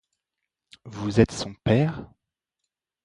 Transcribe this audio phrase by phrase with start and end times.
[0.85, 2.09] Vous êtes son père?